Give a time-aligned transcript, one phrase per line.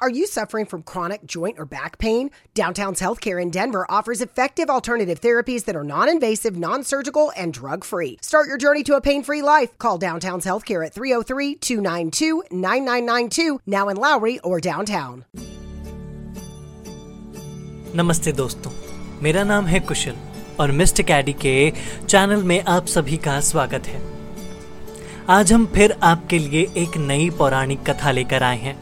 [0.00, 2.30] Are you suffering from chronic joint or back pain?
[2.54, 7.54] Downtown's Healthcare in Denver offers effective alternative therapies that are non invasive, non surgical, and
[7.54, 8.18] drug free.
[8.20, 9.78] Start your journey to a pain free life.
[9.78, 15.24] Call Downtown's Healthcare at 303 292 9992, now in Lowry or downtown.
[17.96, 18.70] नमस्ते दोस्तों
[19.22, 20.16] मेरा नाम है कुशल
[20.60, 21.54] और mister कैडी के
[22.08, 24.02] channel में आप सभी का स्वागत है
[25.30, 28.76] आज हम फिर आपके लिए एक नई पौराणिक कथा लेकर आए हैं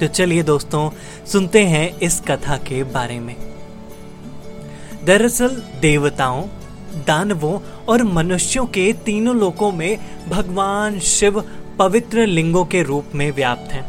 [0.00, 0.90] तो चलिए दोस्तों,
[1.26, 3.34] सुनते हैं इस कथा के बारे में।
[5.04, 6.42] दरअसल देवताओं,
[7.06, 9.98] दानवों और मनुष्यों के तीनों लोकों में
[10.28, 11.44] भगवान शिव
[11.78, 13.86] पवित्र लिंगों के रूप में व्याप्त हैं।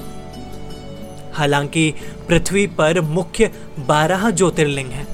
[1.34, 1.94] हालाँकि
[2.28, 5.08] पृथ्वी पर मुख्य बारह ज्योतिर्लिंग हैं,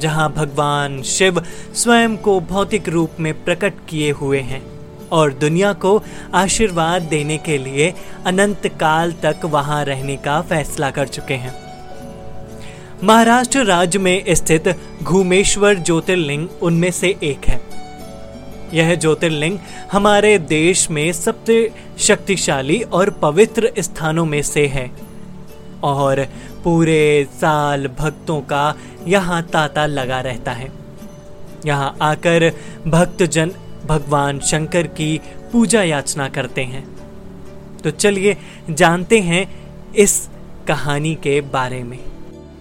[0.00, 1.42] जहाँ भगवान शिव
[1.74, 4.77] स्वयं को भौतिक रूप में प्रकट किए हुए हैं।
[5.12, 6.02] और दुनिया को
[6.34, 7.92] आशीर्वाद देने के लिए
[8.26, 11.54] अनंत काल तक वहाँ रहने का फैसला कर चुके हैं।
[13.04, 14.68] महाराष्ट्र राज्य में स्थित
[15.02, 17.60] घूमेश्वर ज्योतिर्लिंग उनमें से एक है।
[18.74, 19.58] यह ज्योतिर्लिंग
[19.92, 24.90] हमारे देश में सबसे शक्तिशाली और पवित्र स्थानों में से है
[25.84, 26.26] और
[26.64, 28.74] पूरे साल भक्तों का
[29.06, 30.70] यहाँ तांता लगा रहता है।
[31.66, 32.50] यहाँ आकर
[32.86, 33.52] भक्तजन
[33.86, 35.20] भगवान शंकर की
[35.52, 36.98] पूजा याचना करते हैं।
[37.84, 38.36] तो चलिए
[38.70, 40.28] जानते हैं इस
[40.68, 41.98] कहानी के बारे में।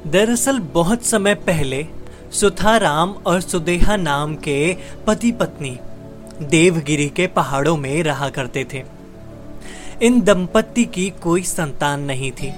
[0.07, 1.87] दरअसल बहुत समय पहले
[2.31, 4.75] सुथाराम और सुदेहा नाम के
[5.07, 5.77] पति पत्नी
[6.41, 8.83] देवगिरी के पहाड़ों में रहा करते थे।
[10.01, 12.53] इन दंपत्ति की कोई संतान नहीं थी।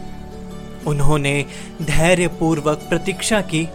[0.88, 1.46] उन्होंने
[1.82, 3.68] धैर्य पूर्वक प्रतीक्षा की,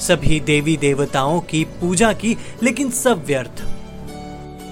[0.00, 3.75] सभी देवी देवताओं की पूजा की, लेकिन सब व्यर्थ।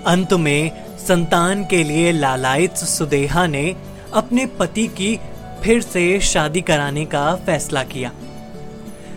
[0.07, 3.77] अंत में संतान के लिए लालायित सुदेहा ने
[4.15, 5.19] अपने पति की
[5.63, 8.13] फिर से शादी कराने का फैसला किया।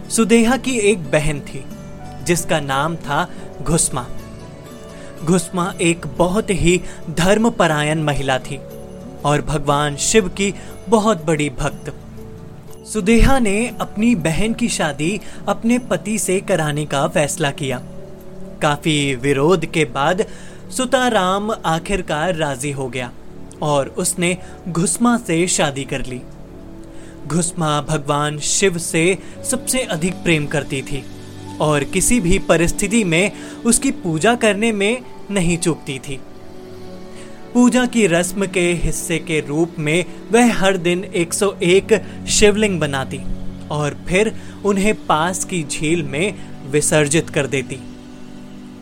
[0.09, 1.63] सुदेहा की एक बहन थी,
[2.23, 3.29] जिसका नाम था
[3.61, 4.05] घुस्मा।
[5.23, 8.59] घुस्मा एक बहुत ही धर्मपरायण महिला थी
[9.25, 10.53] और भगवान शिव की
[10.89, 11.93] बहुत बड़ी भक्त।
[12.93, 17.81] सुदेहा ने अपनी बहन की शादी अपने पति से कराने का फैसला किया।
[18.61, 20.25] काफ़ी विरोध के बाद
[20.71, 23.11] सुताराम आखिरकार राज़ी हो गया
[23.61, 26.21] और उसने घुस्मा से शादी कर ली।
[27.27, 29.17] घुस्मा भगवान शिव से
[29.51, 31.03] सबसे अधिक प्रेम करती थी
[31.61, 33.31] और किसी भी परिस्थिति में
[33.65, 35.01] उसकी पूजा करने में
[35.31, 36.19] नहीं चूकती थी।
[37.53, 41.93] पूजा की रस्म के हिस्से के रूप में वह हर दिन 101
[42.27, 43.19] शिवलिंग बनाती
[43.71, 44.33] और फिर
[44.65, 46.33] उन्हें पास की झील में
[46.71, 47.79] विसर्जित कर देती।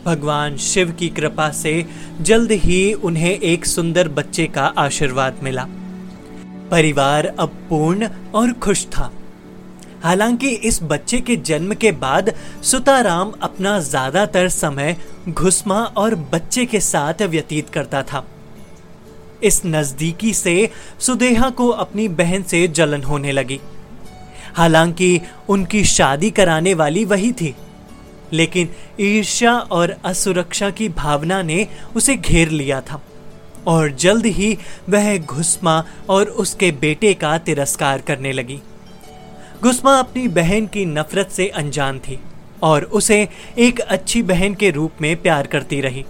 [0.05, 1.85] भगवान शिव की कृपा से
[2.21, 5.65] जल्द ही उन्हें एक सुंदर बच्चे का आशीर्वाद मिला।
[6.71, 9.11] परिवार अब पूर्ण और खुश था।
[10.03, 12.33] हालाँकि इस बच्चे के जन्म के बाद
[12.63, 14.95] सुताराम अपना ज़्यादातर समय
[15.29, 18.25] घुसमा और बच्चे के साथ व्यतीत करता था।
[19.43, 23.59] इस नजदीकी से सुदेहा को अपनी बहन से जलन होने लगी।
[24.55, 27.55] हालाँकि उनकी शादी कराने वाली वही थी।
[28.33, 28.69] लेकिन
[28.99, 33.01] ईर्ष्या और असुरक्षा की भावना ने उसे घेर लिया था।
[33.67, 34.57] और जल्द ही
[34.89, 38.59] वह घुस्मा और उसके बेटे का तिरस्कार करने लगी।
[39.61, 42.19] घुस्मा अपनी बहन की नफरत से अनजान थी
[42.63, 46.05] और उसे एक अच्छी बहन के रूप में प्यार करती रही।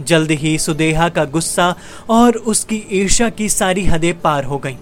[0.00, 1.74] जल्द ही सुदेहा का गुस्सा
[2.10, 4.76] और उसकी ईर्ष्या की सारी हदें पार हो गईं।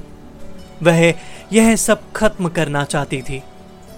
[0.82, 1.14] वह
[1.52, 3.42] यह सब खत्म करना चाहती थी।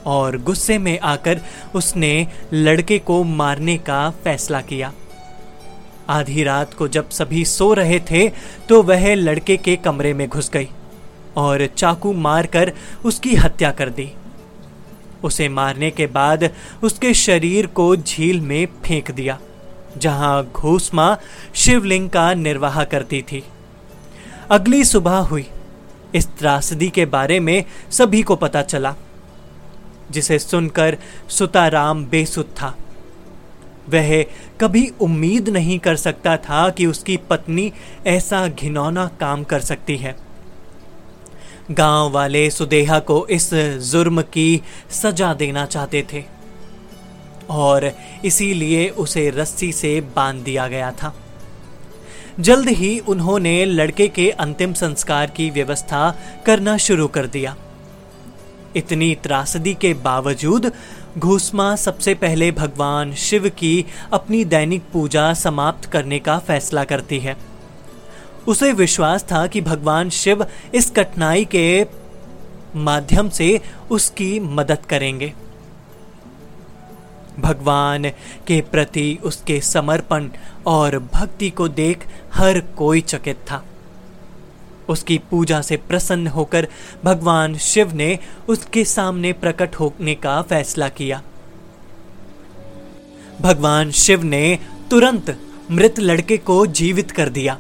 [0.06, 1.40] और गुस्से में आकर
[1.74, 4.92] उसने लड़के को मारने का फैसला किया।
[6.08, 8.28] आधी रात को जब सभी सो रहे थे
[8.68, 10.68] तो वह लड़के के कमरे में घुस गई
[11.36, 12.72] और चाकू मारकर
[13.04, 14.10] उसकी हत्या कर दी।
[15.24, 16.48] उसे मारने के बाद
[16.82, 19.38] उसके शरीर को झील में फेंक दिया,
[19.98, 21.16] जहाँ घूसमा
[21.54, 23.42] शिवलिंग का निर्वाह करती थी।
[24.50, 25.46] अगली सुबह हुई।
[26.14, 28.94] इस त्रासदी के बारे में सभी को पता चला।
[30.10, 30.98] जिसे सुनकर
[31.28, 32.76] सुताराम बेसुध था।
[33.88, 34.22] वह
[34.60, 37.72] कभी उम्मीद नहीं कर सकता था कि उसकी पत्नी
[38.06, 40.16] ऐसा घिनौना काम कर सकती है।
[41.70, 46.24] गाँव वाले सुदेहा को इस जुर्म की सजा देना चाहते थे
[47.50, 47.92] और
[48.24, 51.14] इसीलिए उसे रस्सी से बाँध दिया गया था।
[52.40, 57.56] जल्द ही उन्होंने लड़के के अंतिम संस्कार की व्यवस्था करना शुरू कर दिया।
[58.76, 60.72] इतनी त्रासदी के बावजूद
[61.18, 67.36] घूसमा सबसे पहले भगवान शिव की अपनी दैनिक पूजा समाप्त करने का फैसला करती है।
[68.48, 71.86] उसे विश्वास था कि भगवान शिव इस कठिनाई के
[72.76, 75.32] माध्यम से उसकी मदद करेंगे।
[77.38, 78.08] भगवान
[78.46, 80.28] के प्रति उसके समर्पण
[80.66, 83.64] और भक्ति को देख हर कोई चकित था।
[84.90, 86.68] उसकी पूजा से प्रसन्न होकर
[87.04, 91.22] भगवान शिव ने उसके सामने प्रकट होने का फैसला किया।
[93.40, 94.58] भगवान शिव ने
[94.90, 95.38] तुरंत
[95.70, 97.58] मृत लड़के को जीवित कर दिया।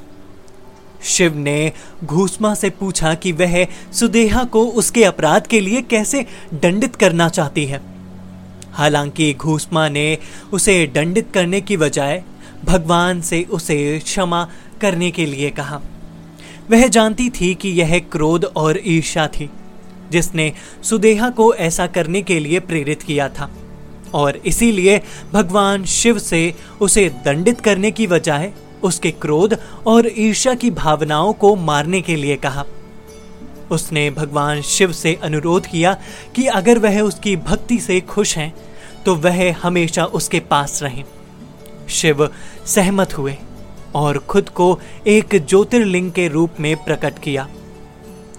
[1.02, 1.72] शिव ने
[2.04, 7.64] घूसमा से पूछा कि वह सुदेहा को उसके अपराध के लिए कैसे दंडित करना चाहती
[7.64, 7.80] है।
[8.72, 10.18] हालाँकि घूसमा ने
[10.52, 12.22] उसे दंडित करने की बजाय
[12.64, 14.48] भगवान से उसे क्षमा
[14.80, 15.80] करने के लिए कहा।
[16.70, 19.50] वह जानती थी कि यह क्रोध और ईर्षा थी,
[20.12, 20.52] जिसने
[20.82, 23.50] सुदेहा को ऐसा करने के लिए प्रेरित किया था।
[24.14, 25.00] और इसीलिए
[25.32, 28.52] भगवान शिव से उसे दंडित करने की बजाय
[28.82, 29.56] उसके क्रोध
[29.86, 32.64] और ईर्ष्या की भावनाओं को मारने के लिए कहा।
[33.70, 35.96] उसने भगवान शिव से अनुरोध किया
[36.36, 38.52] कि अगर वह उसकी भक्ति से खुश हैं
[39.04, 41.04] तो वह हमेशा उसके पास रहें।
[41.88, 42.28] शिव
[42.66, 43.36] सहमत हुए।
[43.94, 47.48] और खुद को एक ज्योतिर्लिंग के रूप में प्रकट किया।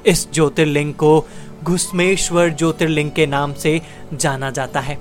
[0.05, 1.25] इस ज्योतिर्लिंग को
[1.63, 3.81] घुस्मेश्वर ज्योतिर्लिंग के नाम से
[4.13, 4.97] जाना जाता है।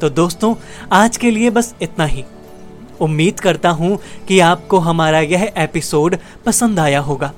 [0.00, 0.54] तो दोस्तों,
[0.92, 2.24] आज के लिए बस इतना ही।
[3.00, 3.98] उम्मीद करता हूँ
[4.28, 6.16] कि आपको हमारा यह एपिसोड
[6.46, 7.32] पसंद आया होगा।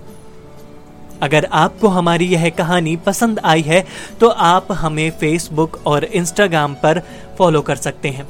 [1.22, 3.84] अगर आपको हमारी यह कहानी पसंद आई है
[4.20, 7.02] तो आप हमें फेसबुक और इंस्टाग्राम पर
[7.38, 8.28] फॉलो कर सकते हैं।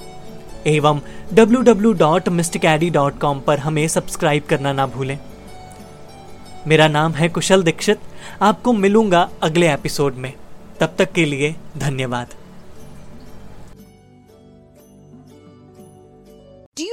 [0.67, 1.00] एवं
[1.35, 5.19] www.mysticaddy.com पर हमें सब्सक्राइब करना ना भूलें।
[6.67, 7.99] मेरा नाम है कुशल दीक्षित।
[8.43, 10.32] आपको मिलूँगा अगले एपिसोड में।
[10.81, 12.42] तब तक के लिए धन्यवाद।